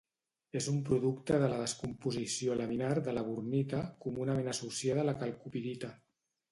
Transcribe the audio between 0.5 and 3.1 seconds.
És un producte de la descomposició laminar